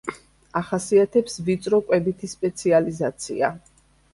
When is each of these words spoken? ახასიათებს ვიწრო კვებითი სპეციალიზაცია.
ახასიათებს 0.59 1.35
ვიწრო 1.49 1.81
კვებითი 1.91 2.31
სპეციალიზაცია. 2.35 3.53